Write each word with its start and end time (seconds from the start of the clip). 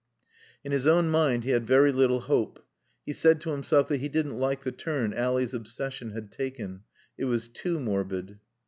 In 0.63 0.71
his 0.71 0.87
own 0.87 1.11
mind 1.11 1.43
he 1.43 1.51
had 1.51 1.67
very 1.67 1.91
little 1.91 2.21
hope. 2.21 2.65
He 3.05 3.13
said 3.13 3.39
to 3.41 3.51
himself 3.51 3.87
that 3.89 3.99
he 4.01 4.09
didn't 4.09 4.39
like 4.39 4.63
the 4.63 4.71
turn 4.71 5.13
Ally's 5.13 5.53
obsession 5.53 6.09
had 6.13 6.31
taken. 6.31 6.81
It 7.19 7.25
was 7.25 7.47
too 7.47 7.79
morbid. 7.79 8.39